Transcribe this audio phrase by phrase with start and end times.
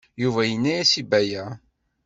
[0.21, 1.45] Yuba yenna-as i Baya.